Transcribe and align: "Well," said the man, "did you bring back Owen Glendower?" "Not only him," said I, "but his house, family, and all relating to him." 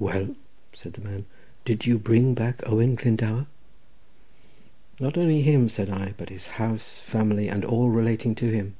"Well," 0.00 0.34
said 0.72 0.94
the 0.94 1.00
man, 1.08 1.26
"did 1.64 1.86
you 1.86 2.00
bring 2.00 2.34
back 2.34 2.68
Owen 2.68 2.96
Glendower?" 2.96 3.46
"Not 4.98 5.16
only 5.16 5.42
him," 5.42 5.68
said 5.68 5.88
I, 5.88 6.14
"but 6.16 6.30
his 6.30 6.48
house, 6.58 6.98
family, 6.98 7.46
and 7.48 7.64
all 7.64 7.88
relating 7.88 8.34
to 8.34 8.50
him." 8.52 8.74